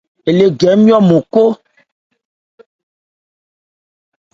Ɛ 0.29 0.31
lé 0.37 0.45
gɛ 0.59 0.71
ńmyɔ́ 0.77 0.97
ɔ́nmɔn 1.01 1.21
khɔ. 1.31 1.43